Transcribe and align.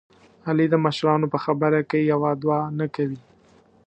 علي 0.47 0.65
د 0.69 0.75
مشرانو 0.85 1.31
په 1.33 1.37
خبره 1.45 1.79
کې 1.89 1.99
یوه 2.11 2.31
دوه 2.41 2.59
نه 2.79 2.85
کوي. 2.95 3.19